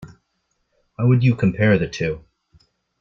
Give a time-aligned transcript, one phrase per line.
[0.97, 2.25] How would you compare the two?